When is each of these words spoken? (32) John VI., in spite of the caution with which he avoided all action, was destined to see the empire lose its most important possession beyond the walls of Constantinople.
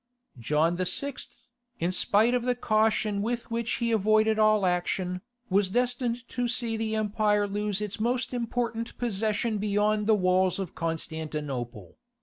(32) 0.35 0.41
John 0.43 0.77
VI., 0.77 1.13
in 1.79 1.91
spite 1.91 2.33
of 2.33 2.41
the 2.41 2.55
caution 2.55 3.21
with 3.21 3.51
which 3.51 3.73
he 3.73 3.91
avoided 3.91 4.39
all 4.39 4.65
action, 4.65 5.21
was 5.47 5.69
destined 5.69 6.27
to 6.29 6.47
see 6.47 6.75
the 6.75 6.95
empire 6.95 7.47
lose 7.47 7.81
its 7.81 7.99
most 7.99 8.33
important 8.33 8.97
possession 8.97 9.59
beyond 9.59 10.07
the 10.07 10.15
walls 10.15 10.57
of 10.57 10.73
Constantinople. 10.73 11.99